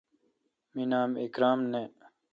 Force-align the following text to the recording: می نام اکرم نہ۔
می 0.73 0.83
نام 0.91 1.09
اکرم 1.23 1.59
نہ۔ 1.71 1.81